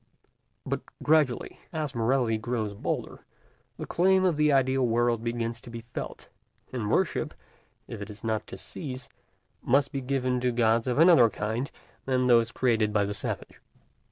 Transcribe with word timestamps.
But 0.65 0.81
gradually, 1.03 1.59
as 1.71 1.93
morality 1.93 2.39
grows 2.39 2.73
bolder, 2.73 3.23
the 3.77 3.85
claim 3.85 4.25
of 4.25 4.35
the 4.35 4.51
ideal 4.51 4.81
world 4.83 5.23
begins 5.23 5.61
to 5.61 5.69
be 5.69 5.81
felt; 5.81 6.27
and 6.73 6.89
worship, 6.89 7.35
if 7.87 8.01
it 8.01 8.09
is 8.09 8.23
not 8.23 8.47
to 8.47 8.57
cease, 8.57 9.09
must 9.61 9.91
be 9.91 10.01
given 10.01 10.39
to 10.39 10.51
gods 10.51 10.87
of 10.87 10.97
another 10.97 11.29
kind 11.29 11.69
than 12.05 12.25
those 12.25 12.51
created 12.51 12.91
by 12.91 13.03
the 13.05 13.13
savage. 13.13 13.61